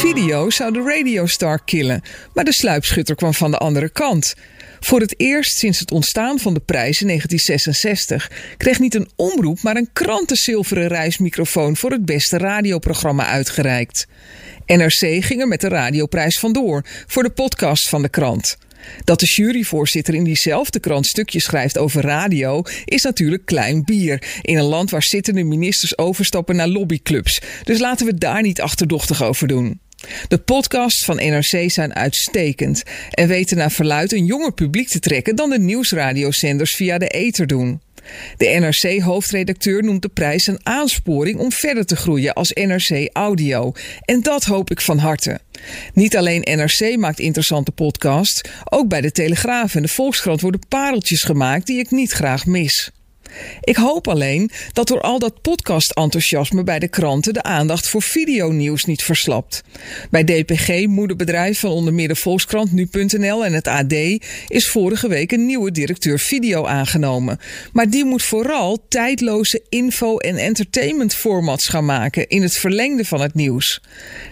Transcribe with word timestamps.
Video 0.00 0.50
zou 0.50 0.72
de 0.72 0.82
radiostar 0.82 1.64
killen, 1.64 2.02
maar 2.34 2.44
de 2.44 2.52
sluipschutter 2.52 3.14
kwam 3.14 3.34
van 3.34 3.50
de 3.50 3.56
andere 3.56 3.88
kant. 3.88 4.34
Voor 4.80 5.00
het 5.00 5.14
eerst 5.20 5.58
sinds 5.58 5.78
het 5.78 5.90
ontstaan 5.90 6.38
van 6.38 6.54
de 6.54 6.60
prijs 6.60 7.00
in 7.00 7.06
1966 7.06 8.30
kreeg 8.56 8.78
niet 8.78 8.94
een 8.94 9.10
omroep, 9.16 9.62
maar 9.62 9.76
een 9.76 9.92
krantenzilveren 9.92 10.88
reismicrofoon 10.88 11.76
voor 11.76 11.90
het 11.90 12.04
beste 12.04 12.38
radioprogramma 12.38 13.26
uitgereikt. 13.26 14.06
NRC 14.66 15.24
ging 15.24 15.40
er 15.40 15.48
met 15.48 15.60
de 15.60 15.68
radioprijs 15.68 16.38
vandoor 16.38 16.84
voor 17.06 17.22
de 17.22 17.30
podcast 17.30 17.88
van 17.88 18.02
de 18.02 18.08
krant. 18.08 18.56
Dat 19.04 19.20
de 19.20 19.26
juryvoorzitter 19.26 20.14
in 20.14 20.24
diezelfde 20.24 20.80
krant 20.80 21.06
stukjes 21.06 21.44
schrijft 21.44 21.78
over 21.78 22.02
radio 22.02 22.62
is 22.84 23.02
natuurlijk 23.02 23.44
klein 23.44 23.84
bier. 23.84 24.22
In 24.42 24.58
een 24.58 24.64
land 24.64 24.90
waar 24.90 25.02
zittende 25.02 25.44
ministers 25.44 25.98
overstappen 25.98 26.56
naar 26.56 26.68
lobbyclubs. 26.68 27.40
Dus 27.62 27.78
laten 27.78 28.06
we 28.06 28.14
daar 28.14 28.42
niet 28.42 28.60
achterdochtig 28.60 29.22
over 29.22 29.48
doen. 29.48 29.80
De 30.28 30.38
podcasts 30.38 31.04
van 31.04 31.16
NRC 31.16 31.70
zijn 31.70 31.94
uitstekend 31.94 32.82
en 33.10 33.28
weten 33.28 33.56
naar 33.56 33.70
verluid 33.70 34.12
een 34.12 34.24
jonger 34.24 34.52
publiek 34.52 34.88
te 34.88 35.00
trekken 35.00 35.36
dan 35.36 35.50
de 35.50 35.58
nieuwsradiozenders 35.58 36.76
via 36.76 36.98
de 36.98 37.08
ether 37.08 37.46
doen. 37.46 37.80
De 38.36 38.46
NRC-hoofdredacteur 38.46 39.82
noemt 39.82 40.02
de 40.02 40.08
prijs 40.08 40.46
een 40.46 40.60
aansporing 40.62 41.38
om 41.38 41.52
verder 41.52 41.86
te 41.86 41.96
groeien 41.96 42.34
als 42.34 42.52
NRC 42.52 43.10
Audio. 43.12 43.72
En 44.04 44.22
dat 44.22 44.44
hoop 44.44 44.70
ik 44.70 44.80
van 44.80 44.98
harte. 44.98 45.40
Niet 45.94 46.16
alleen 46.16 46.40
NRC 46.40 46.96
maakt 46.96 47.18
interessante 47.18 47.70
podcasts, 47.70 48.40
ook 48.64 48.88
bij 48.88 49.00
de 49.00 49.12
Telegraaf 49.12 49.74
en 49.74 49.82
de 49.82 49.88
Volkskrant 49.88 50.40
worden 50.40 50.60
pareltjes 50.68 51.22
gemaakt 51.22 51.66
die 51.66 51.78
ik 51.78 51.90
niet 51.90 52.12
graag 52.12 52.46
mis. 52.46 52.90
Ik 53.60 53.76
hoop 53.76 54.08
alleen 54.08 54.50
dat 54.72 54.88
door 54.88 55.00
al 55.00 55.18
dat 55.18 55.42
podcast-enthousiasme 55.42 56.64
bij 56.64 56.78
de 56.78 56.88
kranten 56.88 57.32
de 57.32 57.42
aandacht 57.42 57.88
voor 57.88 58.02
videonieuws 58.02 58.84
niet 58.84 59.02
verslapt. 59.02 59.62
Bij 60.10 60.24
DPG, 60.24 60.86
moederbedrijf 60.86 61.60
van 61.60 61.70
onder 61.70 61.94
meer 61.94 62.08
de 62.08 62.16
Volkskrant, 62.16 62.72
Nu.nl 62.72 63.44
en 63.44 63.52
het 63.52 63.66
AD, 63.66 63.92
is 64.48 64.68
vorige 64.68 65.08
week 65.08 65.32
een 65.32 65.46
nieuwe 65.46 65.70
directeur 65.70 66.18
video 66.18 66.66
aangenomen. 66.66 67.38
Maar 67.72 67.90
die 67.90 68.04
moet 68.04 68.22
vooral 68.22 68.84
tijdloze 68.88 69.62
info- 69.68 70.16
en 70.16 70.36
entertainment-formats 70.36 71.68
gaan 71.68 71.84
maken 71.84 72.28
in 72.28 72.42
het 72.42 72.56
verlengde 72.56 73.04
van 73.04 73.20
het 73.20 73.34
nieuws. 73.34 73.80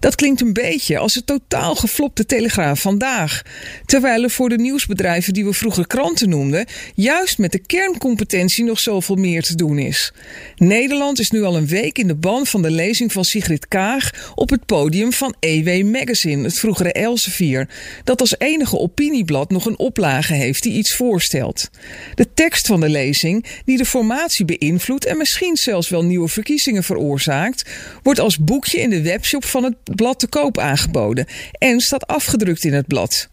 Dat 0.00 0.14
klinkt 0.14 0.40
een 0.40 0.52
beetje 0.52 0.98
als 0.98 1.14
het 1.14 1.26
totaal 1.26 1.74
geflopte 1.74 2.26
Telegraaf 2.26 2.80
vandaag. 2.80 3.42
Terwijl 3.86 4.22
er 4.22 4.30
voor 4.30 4.48
de 4.48 4.58
nieuwsbedrijven 4.58 5.32
die 5.32 5.44
we 5.44 5.52
vroeger 5.52 5.86
kranten 5.86 6.28
noemden, 6.28 6.66
juist 6.94 7.38
met 7.38 7.52
de 7.52 7.58
kerncompetentie 7.58 8.64
nog 8.64 8.80
zoveel 8.84 9.16
meer 9.16 9.42
te 9.42 9.54
doen 9.54 9.78
is. 9.78 10.12
Nederland 10.56 11.18
is 11.18 11.30
nu 11.30 11.42
al 11.42 11.56
een 11.56 11.66
week 11.66 11.98
in 11.98 12.06
de 12.06 12.14
ban 12.14 12.46
van 12.46 12.62
de 12.62 12.70
lezing 12.70 13.12
van 13.12 13.24
Sigrid 13.24 13.68
Kaag 13.68 14.32
op 14.34 14.50
het 14.50 14.66
podium 14.66 15.12
van 15.12 15.34
EW 15.40 15.84
Magazine, 15.84 16.44
het 16.44 16.58
vroegere 16.58 16.92
Elsevier, 16.92 17.68
dat 18.04 18.20
als 18.20 18.38
enige 18.38 18.78
opinieblad 18.78 19.50
nog 19.50 19.66
een 19.66 19.78
oplage 19.78 20.34
heeft 20.34 20.62
die 20.62 20.72
iets 20.72 20.94
voorstelt. 20.94 21.70
De 22.14 22.26
tekst 22.34 22.66
van 22.66 22.80
de 22.80 22.88
lezing, 22.88 23.44
die 23.64 23.76
de 23.76 23.84
formatie 23.84 24.44
beïnvloedt 24.44 25.04
en 25.04 25.16
misschien 25.16 25.56
zelfs 25.56 25.88
wel 25.88 26.04
nieuwe 26.04 26.28
verkiezingen 26.28 26.84
veroorzaakt, 26.84 27.70
wordt 28.02 28.20
als 28.20 28.38
boekje 28.38 28.80
in 28.80 28.90
de 28.90 29.02
webshop 29.02 29.44
van 29.44 29.64
het 29.64 29.76
blad 29.94 30.18
te 30.18 30.26
koop 30.26 30.58
aangeboden 30.58 31.26
en 31.58 31.80
staat 31.80 32.06
afgedrukt 32.06 32.64
in 32.64 32.74
het 32.74 32.86
blad. 32.86 33.28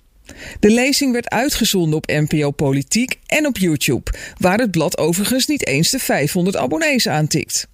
De 0.59 0.69
lezing 0.69 1.11
werd 1.13 1.29
uitgezonden 1.29 1.97
op 1.97 2.07
NPO 2.07 2.51
Politiek 2.51 3.19
en 3.25 3.45
op 3.45 3.57
YouTube, 3.57 4.11
waar 4.37 4.59
het 4.59 4.71
blad 4.71 4.97
overigens 4.97 5.45
niet 5.45 5.67
eens 5.67 5.89
de 5.89 5.99
500 5.99 6.55
abonnees 6.57 7.07
aantikt. 7.07 7.67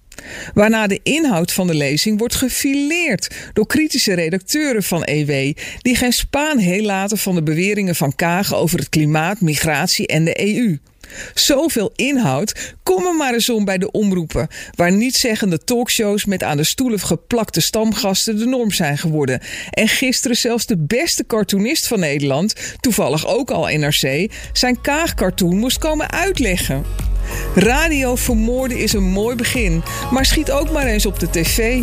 Waarna 0.54 0.86
de 0.86 1.00
inhoud 1.02 1.52
van 1.52 1.66
de 1.66 1.74
lezing 1.74 2.18
wordt 2.18 2.34
gefileerd 2.34 3.34
door 3.52 3.66
kritische 3.66 4.14
redacteuren 4.14 4.82
van 4.82 5.02
EW, 5.04 5.52
die 5.82 5.96
geen 5.96 6.12
spaan 6.12 6.58
heel 6.58 6.82
laten 6.82 7.18
van 7.18 7.34
de 7.34 7.42
beweringen 7.42 7.94
van 7.94 8.14
Kagen 8.14 8.56
over 8.56 8.78
het 8.78 8.88
klimaat, 8.88 9.40
migratie 9.40 10.06
en 10.06 10.24
de 10.24 10.54
EU. 10.54 10.78
Zoveel 11.34 11.92
inhoud, 11.94 12.74
kom 12.82 13.06
er 13.06 13.14
maar 13.14 13.32
eens 13.32 13.50
om 13.50 13.64
bij 13.64 13.78
de 13.78 13.90
omroepen, 13.90 14.48
waar 14.74 14.92
nietzeggende 14.92 15.58
talkshows 15.58 16.24
met 16.24 16.42
aan 16.42 16.56
de 16.56 16.64
stoelen 16.64 17.00
geplakte 17.00 17.60
stamgasten 17.60 18.38
de 18.38 18.46
norm 18.46 18.70
zijn 18.70 18.98
geworden. 18.98 19.40
En 19.70 19.88
gisteren 19.88 20.36
zelfs 20.36 20.66
de 20.66 20.78
beste 20.78 21.26
cartoonist 21.26 21.86
van 21.86 22.00
Nederland, 22.00 22.54
toevallig 22.80 23.26
ook 23.26 23.50
al 23.50 23.66
NRC, 23.66 24.30
zijn 24.52 24.80
kaagcartoon 24.80 25.56
moest 25.56 25.78
komen 25.78 26.10
uitleggen. 26.10 26.84
Radio 27.54 28.16
vermoorden 28.16 28.78
is 28.78 28.92
een 28.92 29.10
mooi 29.10 29.36
begin, 29.36 29.82
maar 30.10 30.24
schiet 30.24 30.50
ook 30.50 30.70
maar 30.70 30.86
eens 30.86 31.06
op 31.06 31.18
de 31.18 31.30
tv. 31.30 31.82